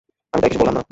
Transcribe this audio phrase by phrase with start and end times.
[0.33, 0.83] আমি তাকে কিছু বললাম না।